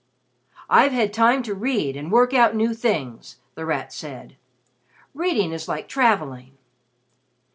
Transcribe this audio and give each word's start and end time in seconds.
"I've 0.67 0.93
had 0.93 1.13
time 1.13 1.43
to 1.43 1.53
read 1.53 1.95
and 1.95 2.11
work 2.11 2.33
out 2.33 2.55
new 2.55 2.73
things," 2.73 3.37
The 3.53 3.67
Rat 3.67 3.93
said. 3.93 4.35
"Reading 5.13 5.51
is 5.51 5.67
like 5.67 5.87
traveling." 5.87 6.57